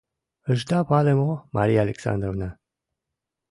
[0.51, 2.49] —Ышда пале мо, Мария Александровна?